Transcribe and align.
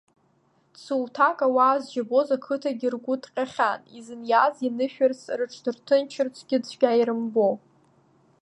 Цуҭак 0.81 1.39
ауаа 1.47 1.77
зџьабоз 1.83 2.29
ақыҭагьы 2.35 2.89
ргәы 2.93 3.15
ҭҟьахьан, 3.21 3.79
изыниаз 3.97 4.55
ианышәарц 4.65 5.21
рыҽдырҭынчырцгьы 5.37 6.57
цәгьа 6.65 6.91
ирымбо. 6.99 7.49